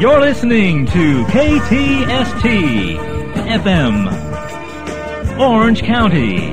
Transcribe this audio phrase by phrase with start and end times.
[0.00, 2.96] You're listening to KTST
[3.48, 4.06] FM,
[5.40, 6.50] Orange County.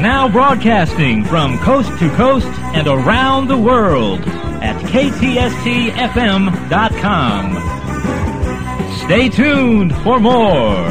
[0.00, 2.46] Now broadcasting from coast to coast
[2.76, 4.20] and around the world
[4.62, 5.46] at KTSTFM.com.
[9.04, 10.90] Stay tuned for more.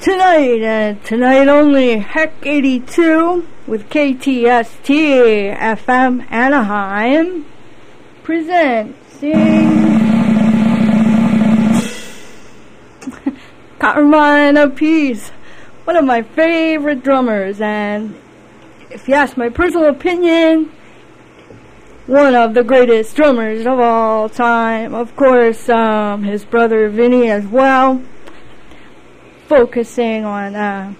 [0.00, 7.46] Tonight, and tonight only, Heck 82 with KTST FM Anaheim
[8.22, 8.94] presenting
[13.78, 15.30] Carmine Appice,
[15.84, 18.14] one of my favorite drummers, and
[18.90, 20.70] if you ask my personal opinion,
[22.06, 24.94] one of the greatest drummers of all time.
[24.94, 28.02] Of course, um, his brother Vinny as well
[29.46, 30.94] focusing on uh,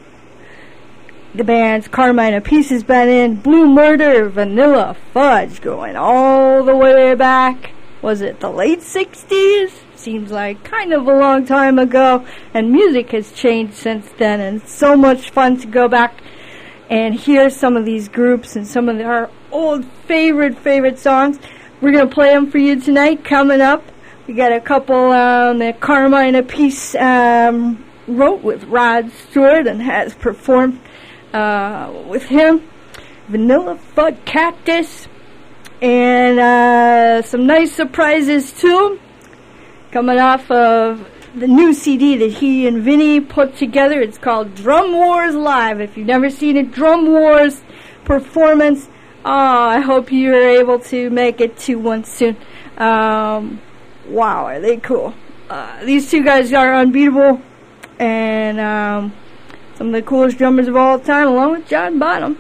[1.35, 7.73] the bands Carmine has been in, Blue Murder, Vanilla Fudge, going all the way back.
[8.03, 9.73] Was it the late 60s?
[9.97, 12.25] Seems like kind of a long time ago.
[12.53, 16.21] And music has changed since then, and it's so much fun to go back
[16.89, 21.41] and hear some of these groups and some of our old favorite, favorite songs.
[21.81, 23.25] We're going to play them for you tonight.
[23.25, 23.83] Coming up,
[24.29, 30.15] we got a couple um, that Carmine Appice um, wrote with Rod Stewart and has
[30.15, 30.79] performed
[31.35, 32.63] uh, with him.
[33.29, 35.09] Vanilla Fudge Cactus
[35.83, 39.01] and uh, some nice surprises too.
[39.91, 44.01] Coming off of the new CD that he and Vinny put together.
[44.01, 45.81] It's called Drum Wars Live.
[45.81, 47.63] If you've never seen a Drum Wars
[48.05, 48.89] performance,
[49.25, 52.37] oh, I hope you're able to make it to one soon.
[52.77, 53.61] Um,
[54.07, 55.15] wow, are they cool?
[55.51, 57.41] Uh, these two guys are unbeatable
[57.99, 59.13] and um,
[59.77, 62.39] some of the coolest drummers of all time, along with John Bonham.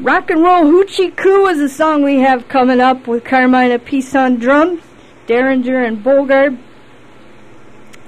[0.00, 4.14] Rock and Roll Hoochie Koo is a song we have coming up with Carmine Appice
[4.18, 4.82] on drums,
[5.26, 6.58] Derringer and Bogert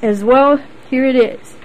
[0.02, 0.60] as well.
[0.90, 1.55] Here it is.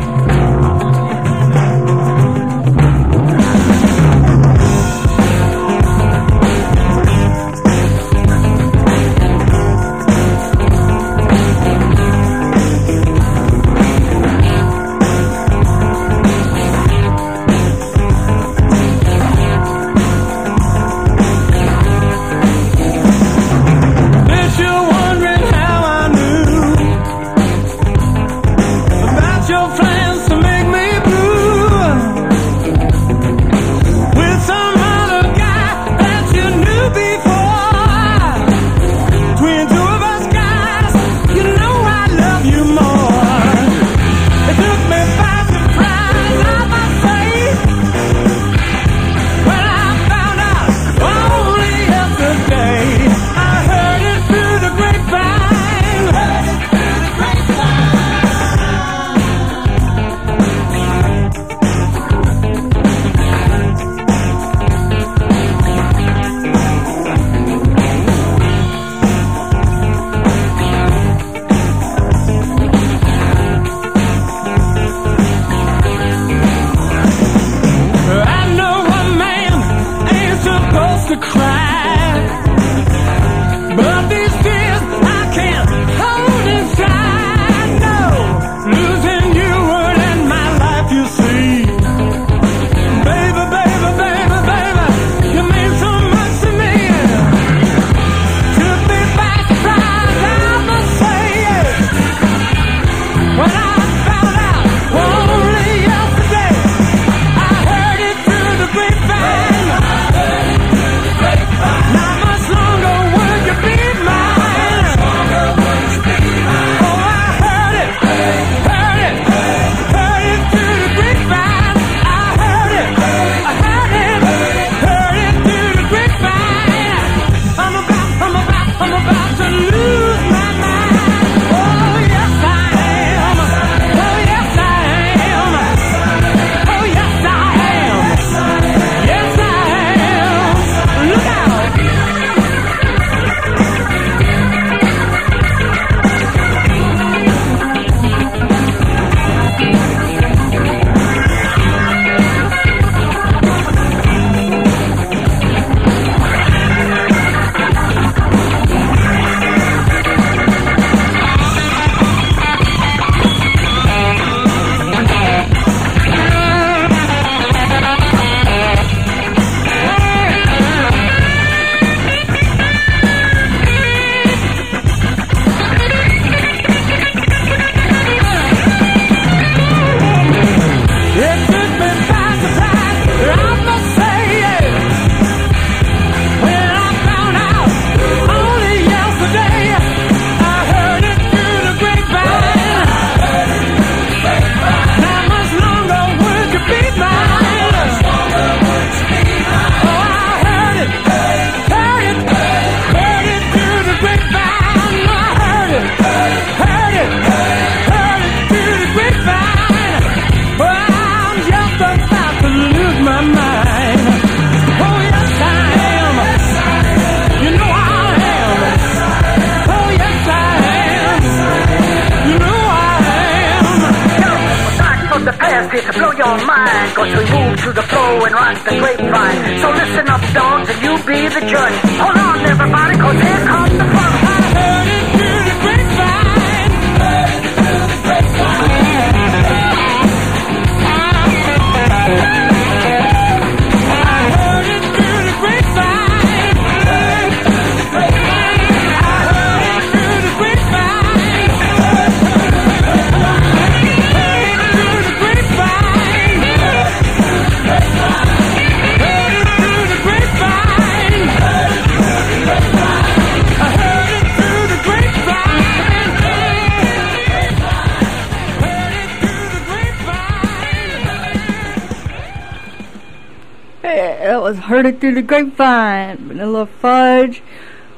[274.27, 277.45] That was Heard It Through the Grapevine, Vanilla Fudge.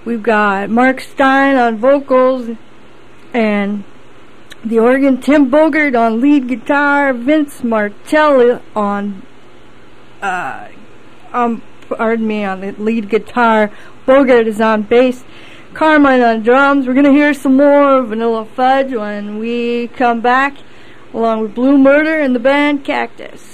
[0.04, 2.50] We've got Mark Stein on vocals
[3.32, 3.82] and
[4.62, 9.22] the organ, Tim Bogert on lead guitar, Vince Martelli on,
[10.20, 10.68] uh,
[11.32, 13.70] um, pardon me, on the lead guitar.
[14.06, 15.24] Bogert is on bass.
[15.72, 16.86] Carmine on drums.
[16.86, 20.58] We're gonna hear some more Vanilla Fudge when we come back,
[21.14, 23.47] along with Blue Murder and the band Cactus.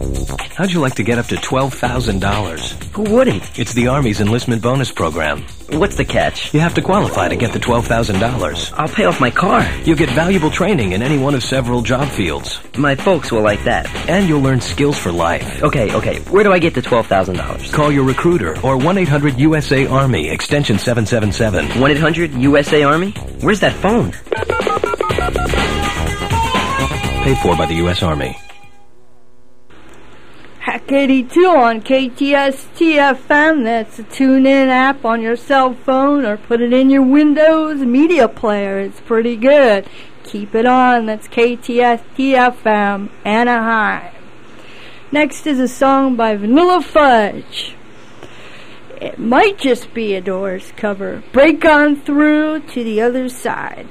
[0.00, 2.92] How'd you like to get up to $12,000?
[2.94, 3.58] Who wouldn't?
[3.58, 5.42] It's the Army's enlistment bonus program.
[5.70, 6.52] What's the catch?
[6.54, 8.72] You have to qualify to get the $12,000.
[8.76, 9.66] I'll pay off my car.
[9.84, 12.60] You'll get valuable training in any one of several job fields.
[12.76, 13.86] My folks will like that.
[14.08, 15.62] And you'll learn skills for life.
[15.62, 16.20] Okay, okay.
[16.30, 17.72] Where do I get the $12,000?
[17.72, 21.80] Call your recruiter or 1-800-USA Army, extension 777.
[21.80, 23.10] 1 800 USA Army?
[23.40, 24.12] Where's that phone?
[27.22, 28.02] Paid for by the U.S.
[28.02, 28.36] Army.
[30.60, 33.64] Hack 82 on KTS TFM.
[33.64, 37.80] That's a tune in app on your cell phone or put it in your Windows
[37.80, 38.78] media player.
[38.78, 39.88] It's pretty good.
[40.22, 41.06] Keep it on.
[41.06, 44.12] That's KTS TFM Anaheim.
[45.10, 47.74] Next is a song by Vanilla Fudge.
[49.00, 51.22] It might just be a Doors cover.
[51.32, 53.88] Break on through to the other side.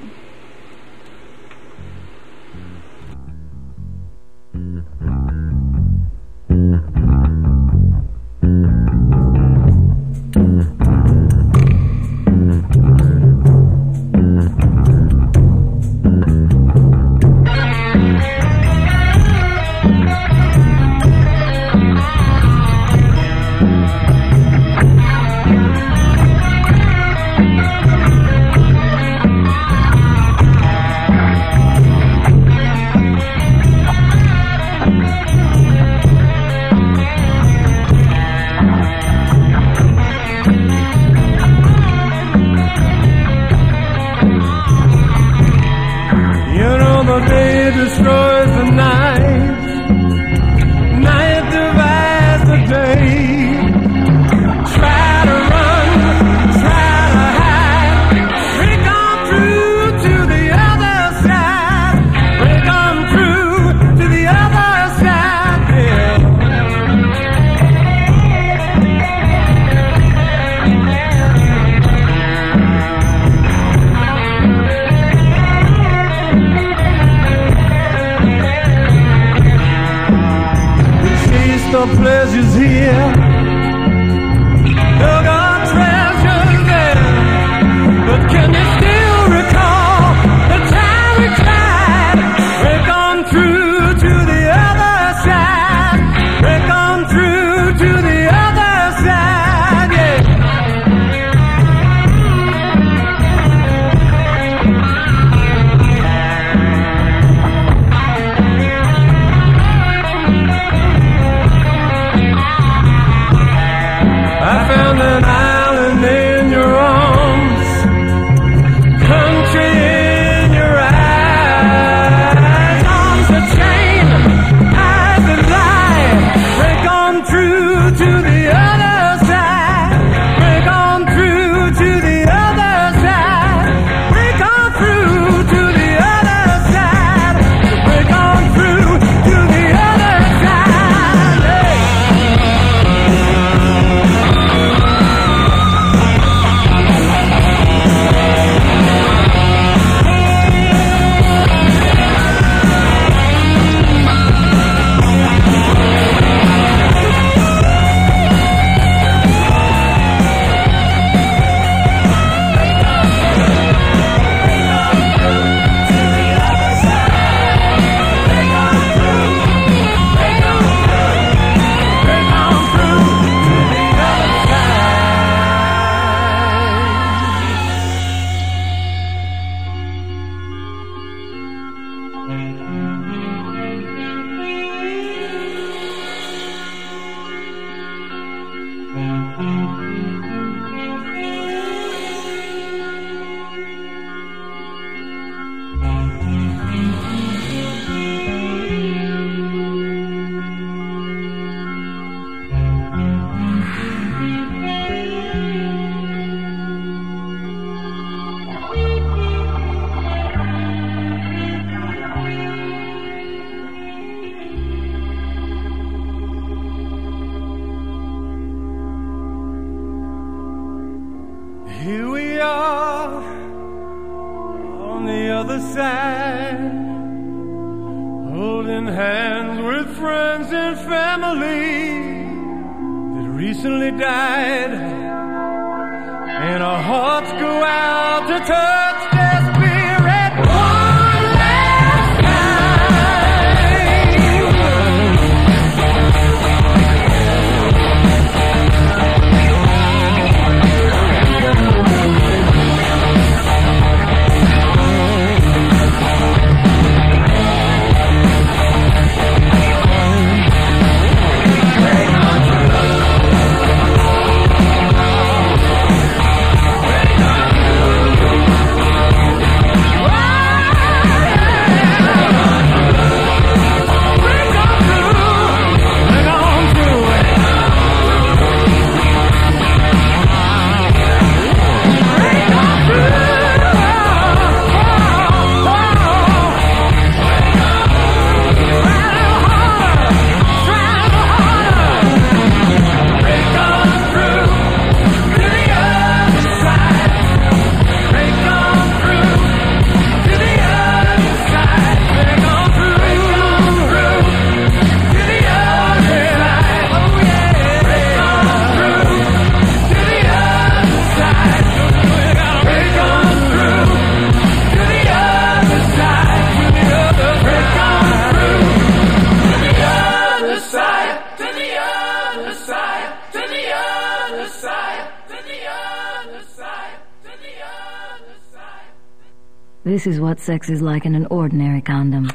[330.40, 332.30] Sex is like in an ordinary condom.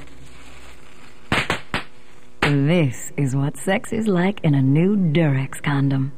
[2.41, 6.13] This is what sex is like in a new Durex condom.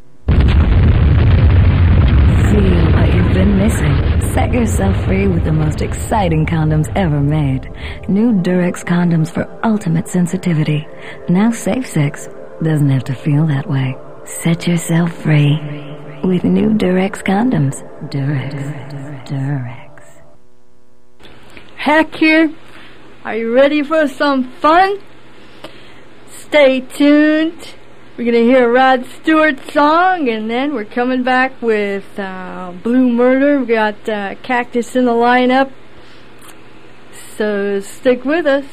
[2.51, 3.95] Feel what you've been missing.
[4.33, 7.69] Set yourself free with the most exciting condoms ever made.
[8.09, 10.85] New Durex condoms for ultimate sensitivity.
[11.29, 12.27] Now safe sex
[12.61, 13.95] doesn't have to feel that way.
[14.25, 15.57] Set yourself free
[16.23, 17.81] with new Durex condoms.
[18.09, 18.53] Durex.
[19.27, 19.76] Durex.
[21.87, 22.53] Heck here.
[23.23, 24.97] Are you ready for some fun?
[26.29, 27.75] Stay tuned.
[28.17, 33.07] We're gonna hear a Rod Stewart song, and then we're coming back with uh, Blue
[33.09, 33.59] Murder.
[33.59, 35.71] We've got uh, Cactus in the lineup,
[37.37, 38.65] so stick with us.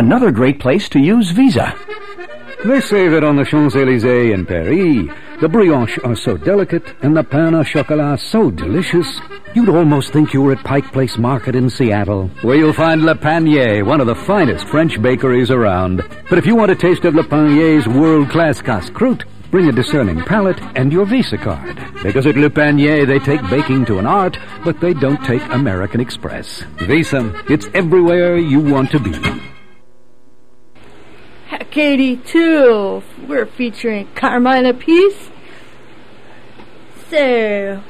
[0.00, 1.76] Another great place to use Visa.
[2.64, 5.10] They say that on the Champs-Élysées in Paris,
[5.42, 9.20] the brioches are so delicate and the pain au chocolat so delicious,
[9.54, 13.14] you'd almost think you were at Pike Place Market in Seattle, where you'll find Le
[13.14, 16.02] Panier, one of the finest French bakeries around.
[16.30, 20.60] But if you want a taste of Le Panier's world-class casse-croûte, bring a discerning palate
[20.76, 21.76] and your Visa card.
[22.02, 26.00] Because at Le Panier, they take baking to an art, but they don't take American
[26.00, 26.62] Express.
[26.86, 29.39] Visa, it's everywhere you want to be.
[31.70, 33.02] Heck 82.
[33.28, 35.30] We're featuring Carmine Appice.
[37.08, 37.80] So,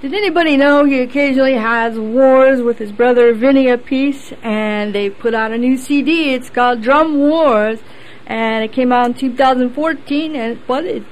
[0.00, 4.38] did anybody know he occasionally has wars with his brother Vinny Appice?
[4.44, 6.32] And they put out a new CD.
[6.32, 7.80] It's called Drum Wars.
[8.24, 10.36] And it came out in 2014.
[10.36, 11.04] And but it's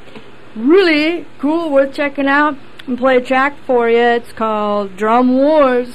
[0.54, 2.56] really cool, worth checking out.
[2.86, 3.98] And play a track for you.
[3.98, 5.88] It's called Drum Wars.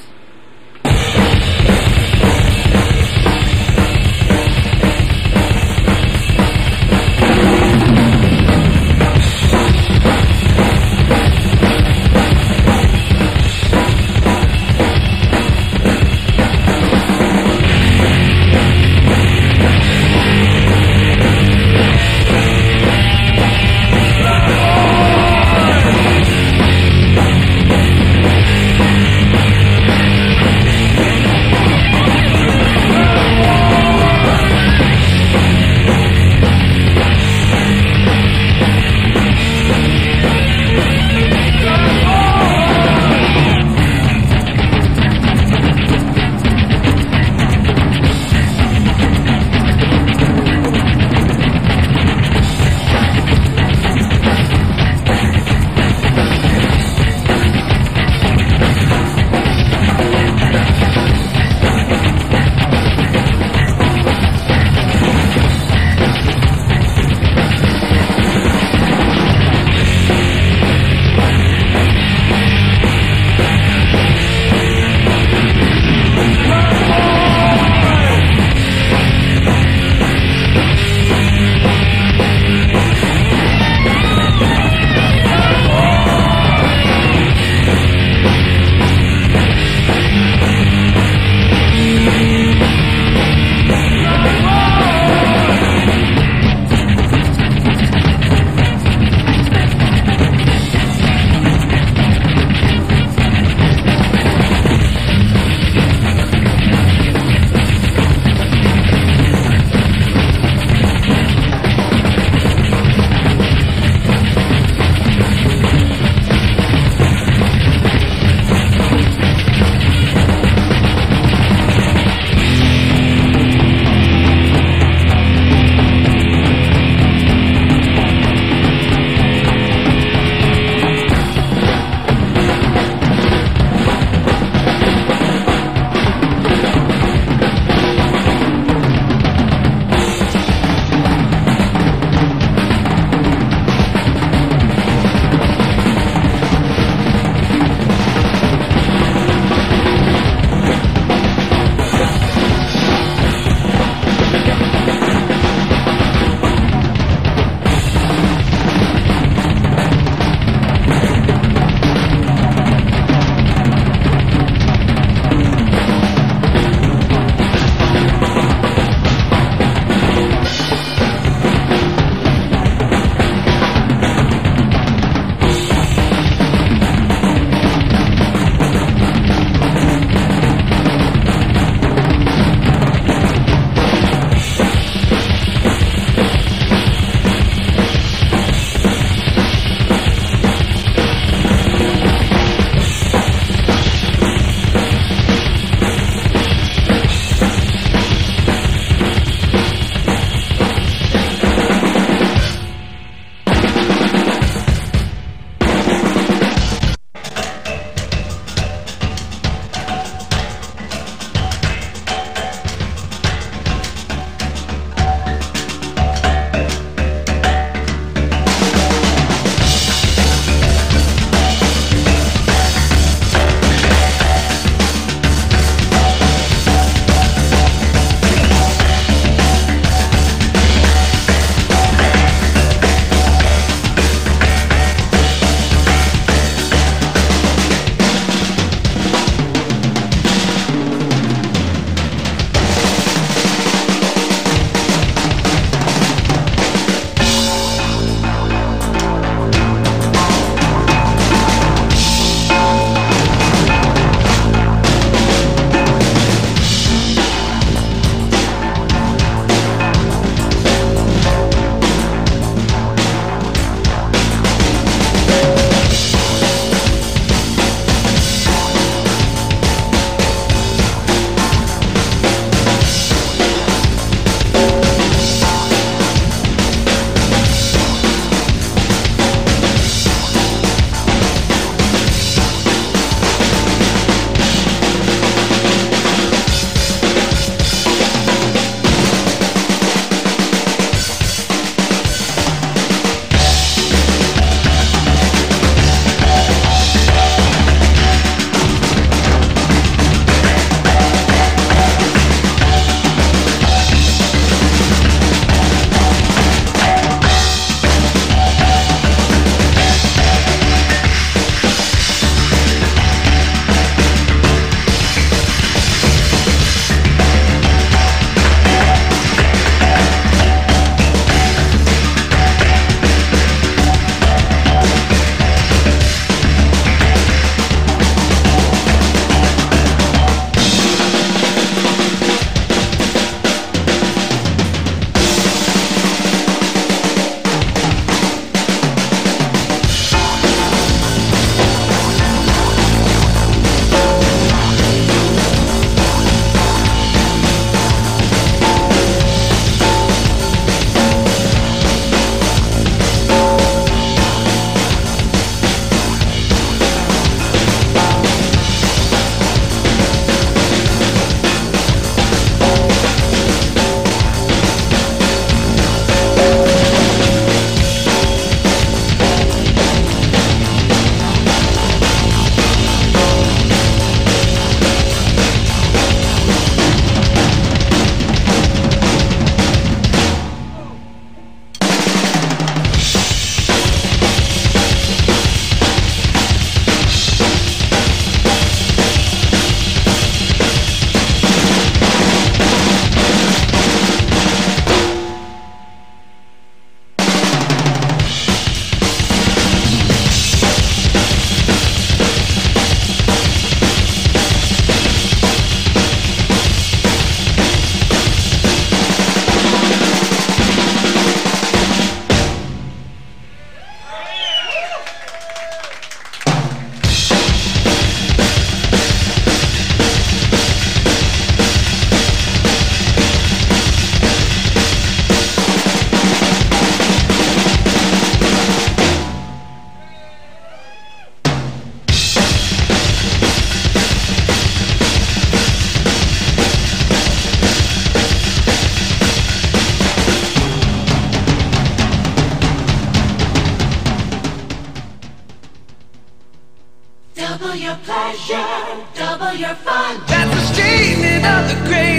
[451.86, 452.18] Great.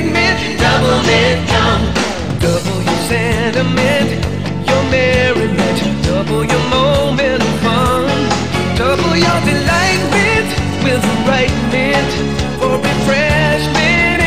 [0.58, 1.04] Double.
[2.40, 4.10] Double your sentiment,
[4.68, 5.80] your merriment.
[6.06, 8.08] Double your moment of fun.
[8.78, 10.50] Double your delightment
[10.84, 12.12] with the right mint
[12.60, 14.22] for refreshment.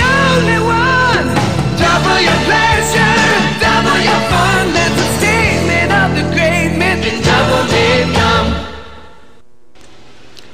[0.00, 1.28] Only one.
[1.76, 3.16] Double your pleasure,
[3.60, 4.64] double your fun.
[4.72, 7.24] That's the statement of the great myth.
[7.24, 7.58] Double.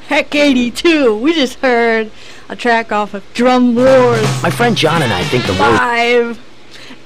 [0.08, 1.16] Heck 82.
[1.16, 2.10] We just heard
[2.48, 5.52] a track off of Drum Wars My friend John and I think the.
[5.52, 6.40] Live.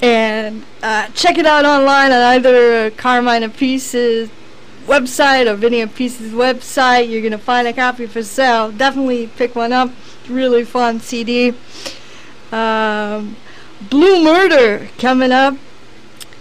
[0.01, 4.31] And uh, check it out online on either Carmine Appice's
[4.87, 7.11] website or Vinny Appice's website.
[7.11, 8.71] You're going to find a copy for sale.
[8.73, 9.91] Definitely pick one up.
[10.29, 11.55] Really fun CD.
[12.53, 13.37] Um,
[13.91, 15.57] Blue Murder coming up.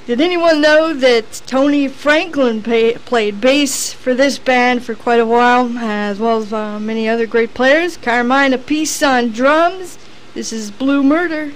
[0.08, 5.26] Did anyone know that Tony Franklin pay, played bass for this band for quite a
[5.26, 7.98] while, as well as uh, many other great players?
[7.98, 9.98] Carmine Appice on drums.
[10.34, 11.52] This is Blue Murder.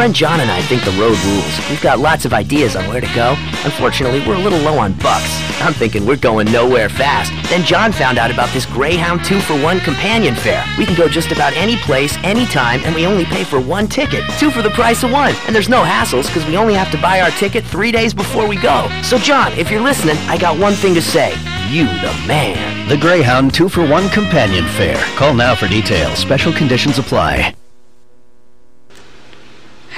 [0.00, 1.68] Friend John and I think the road rules.
[1.68, 3.36] We've got lots of ideas on where to go.
[3.64, 5.30] Unfortunately, we're a little low on bucks.
[5.60, 7.30] I'm thinking we're going nowhere fast.
[7.50, 10.64] Then John found out about this Greyhound 2 for 1 companion fare.
[10.78, 14.24] We can go just about any place, anytime, and we only pay for one ticket.
[14.38, 15.34] Two for the price of one.
[15.44, 18.48] And there's no hassles because we only have to buy our ticket three days before
[18.48, 18.88] we go.
[19.02, 21.32] So, John, if you're listening, I got one thing to say.
[21.68, 22.88] You the man.
[22.88, 25.04] The Greyhound 2 for 1 companion fare.
[25.18, 26.18] Call now for details.
[26.18, 27.54] Special conditions apply.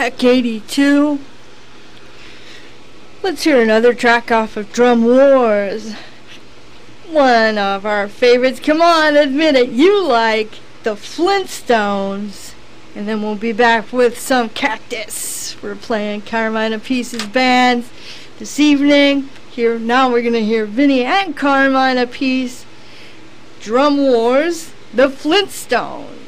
[0.02, 1.20] Heck 82.
[3.22, 5.92] Let's hear another track off of Drum Wars.
[7.08, 8.58] One of our favorites.
[8.58, 9.68] Come on, admit it.
[9.68, 12.52] You like the Flintstones.
[12.96, 15.56] And then we'll be back with some Cactus.
[15.62, 17.88] We're playing Carmine Appice's bands
[18.40, 19.28] this evening.
[19.52, 22.64] Here now we're gonna hear Vinny and Carmine Appice.
[23.60, 26.21] Drum Wars, the Flintstones.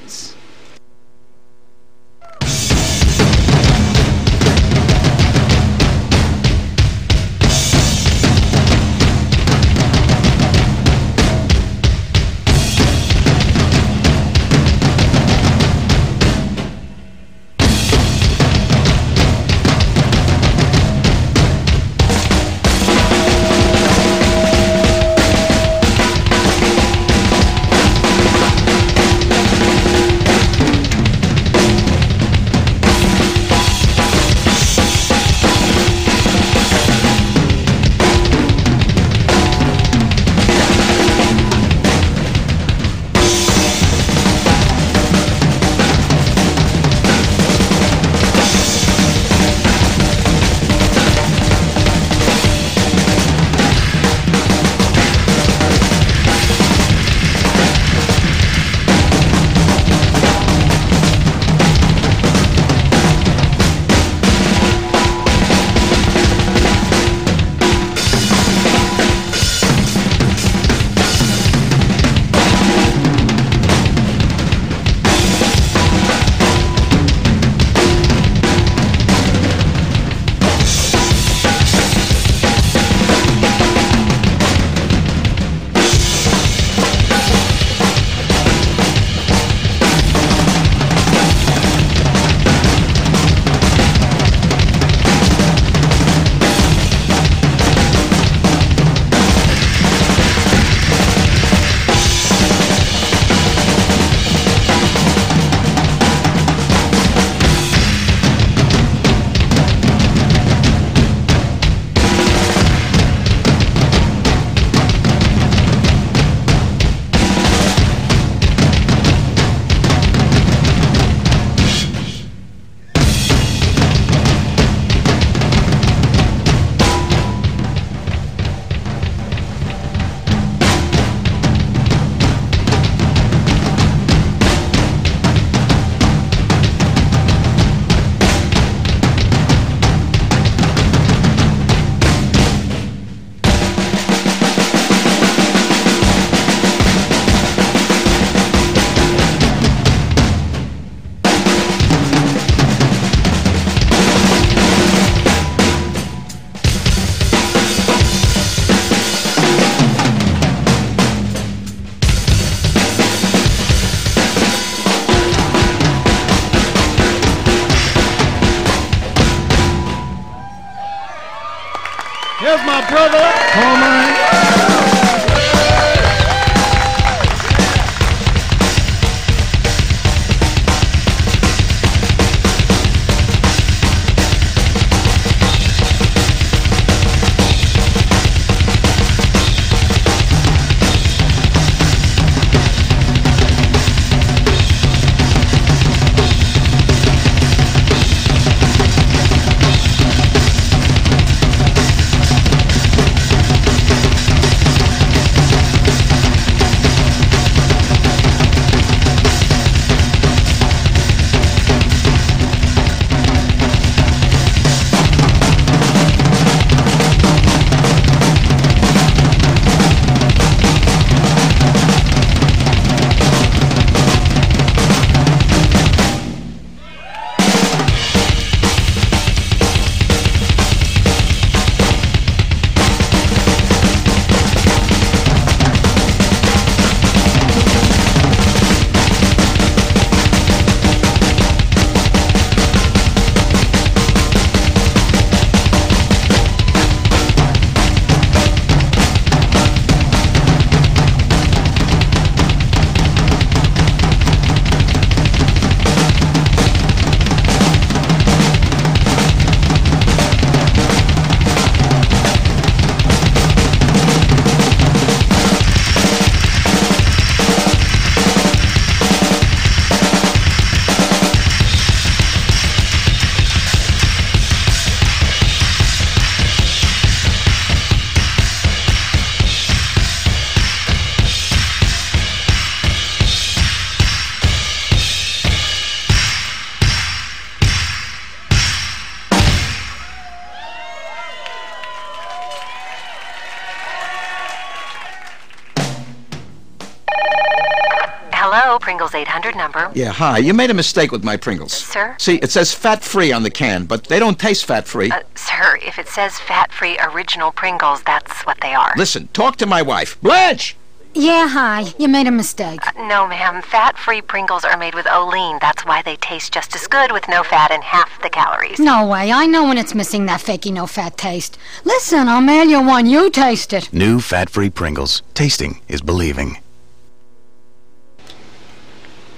[299.94, 300.38] Yeah, hi.
[300.38, 301.72] You made a mistake with my Pringles.
[301.72, 302.16] Sir?
[302.18, 305.12] See, it says fat-free on the can, but they don't taste fat-free.
[305.12, 308.92] Uh, sir, if it says fat-free original Pringles, that's what they are.
[308.96, 310.20] Listen, talk to my wife.
[310.20, 310.76] Blanche!
[311.16, 311.94] Yeah, hi.
[311.96, 312.84] You made a mistake.
[312.84, 313.62] Uh, no, ma'am.
[313.62, 315.58] Fat-free Pringles are made with Olean.
[315.60, 318.80] That's why they taste just as good with no fat and half the calories.
[318.80, 319.30] No way.
[319.30, 321.56] I know when it's missing that fakey no fat taste.
[321.84, 323.06] Listen, I'll mail you one.
[323.06, 323.92] You taste it.
[323.92, 325.22] New fat-free Pringles.
[325.34, 326.58] Tasting is believing.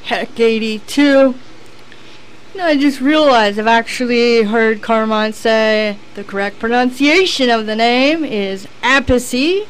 [0.07, 1.35] Heck 82.
[2.55, 8.25] No, I just realized I've actually heard Carmine say the correct pronunciation of the name
[8.25, 9.67] is Appice,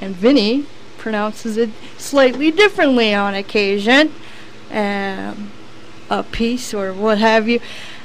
[0.00, 0.66] and Vinny
[0.96, 4.12] pronounces it slightly differently on occasion.
[4.72, 5.52] Um,
[6.10, 7.60] a piece or what have you.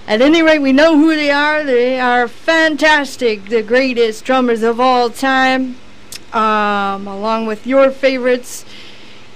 [0.08, 1.64] At any rate, we know who they are.
[1.64, 5.78] They are fantastic, the greatest drummers of all time.
[6.34, 8.64] Um, along with your favorites,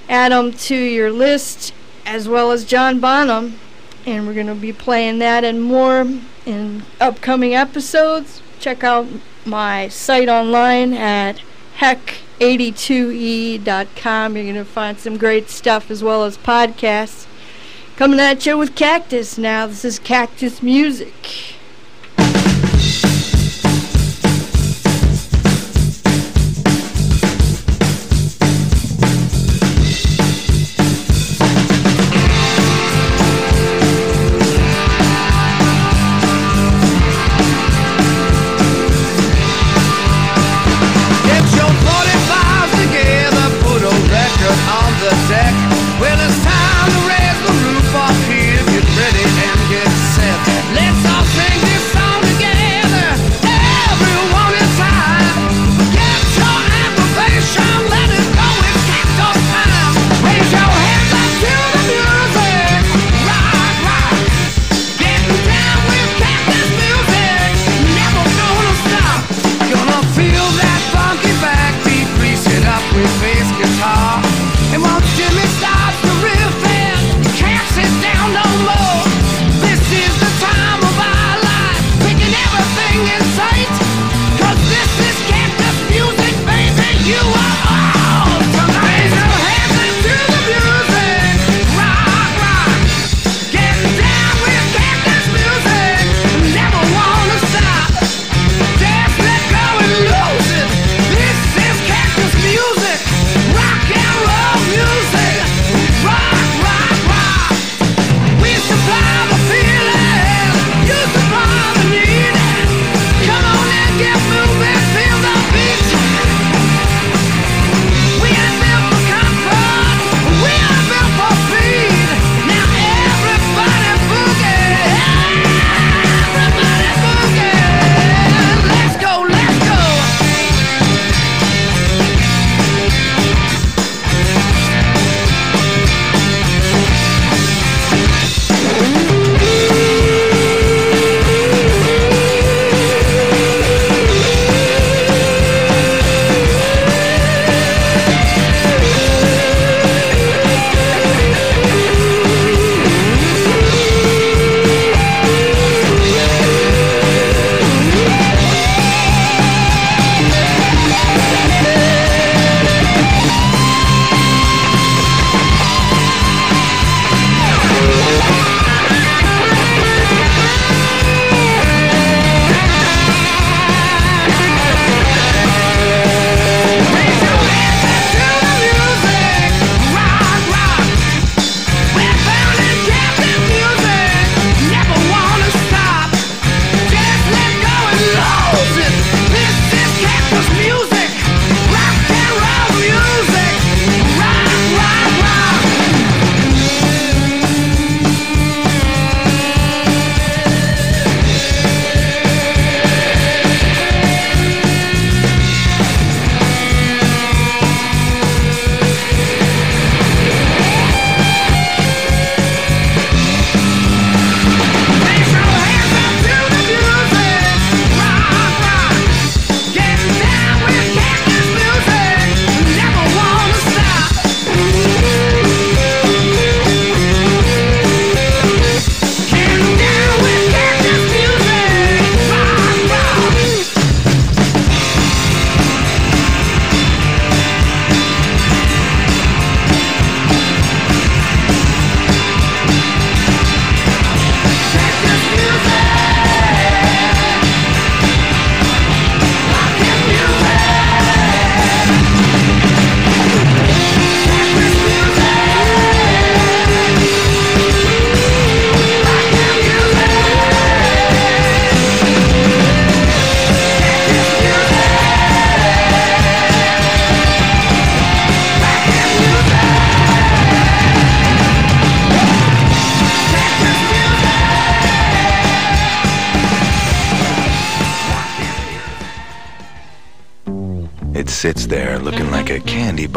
[0.08, 1.74] add them to your list,
[2.08, 3.60] as well as John Bonham.
[4.05, 6.08] And we're going to be playing that and more
[6.45, 8.41] in upcoming episodes.
[8.60, 9.05] Check out
[9.45, 11.41] my site online at
[11.80, 14.36] heck82e.com.
[14.36, 17.28] You're going to find some great stuff as well as podcasts.
[17.97, 19.68] Coming at you with Cactus now.
[19.68, 21.57] This is Cactus Music.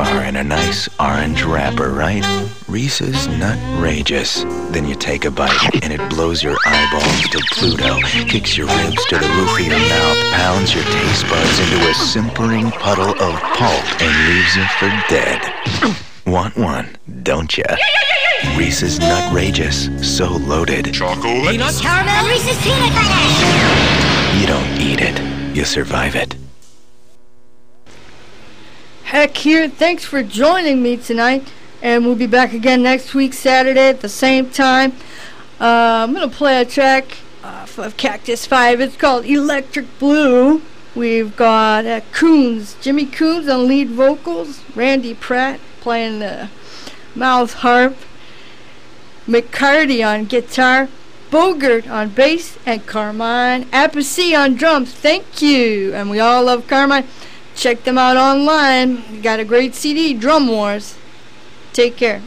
[0.04, 2.24] Bar in a nice orange wrapper, right?
[2.68, 4.32] Reese's Nutrageous.
[4.72, 9.04] Then you take a bite and it blows your eyeballs to Pluto, kicks your ribs
[9.06, 13.40] to the roof of your mouth, pounds your taste buds into a simpering puddle of
[13.58, 15.38] pulp, and leaves you for dead.
[16.26, 17.76] Want one, don't ya?
[18.56, 20.02] Reese's Nutrageous.
[20.02, 20.94] So loaded.
[20.94, 21.50] Chocolate.
[21.50, 24.40] Peanuts, caramel, Reese's peanut butter.
[24.40, 26.29] You don't eat it, you survive it.
[29.40, 31.50] Here, thanks for joining me tonight.
[31.80, 34.92] And we'll be back again next week, Saturday at the same time.
[35.58, 38.82] Uh, I'm going to play a track off of Cactus 5.
[38.82, 40.60] It's called Electric Blue.
[40.94, 46.50] We've got uh, Kunes, Jimmy Kunes on lead vocals, Randy Pratt playing the
[47.14, 47.96] mouth harp,
[49.26, 50.90] McCarty on guitar,
[51.30, 54.92] Bogert on bass, and Carmine Appice on drums.
[54.92, 55.94] Thank you.
[55.94, 57.06] And we all love Carmine.
[57.60, 59.20] Check them out online.
[59.20, 60.96] Got a great CD, Drum Wars.
[61.74, 62.22] Take care.